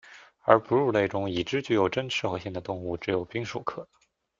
[0.39, 3.87] 而哺乳类中已知具有真社会性的动物只有滨鼠科。